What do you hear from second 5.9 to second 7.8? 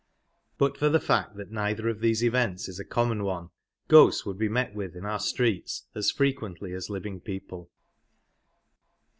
as frequently as living people.